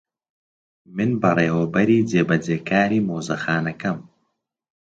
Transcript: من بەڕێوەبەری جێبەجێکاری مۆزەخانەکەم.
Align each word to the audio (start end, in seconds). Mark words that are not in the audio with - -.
من 0.95 1.09
بەڕێوەبەری 1.21 2.05
جێبەجێکاری 2.09 3.05
مۆزەخانەکەم. 3.07 3.99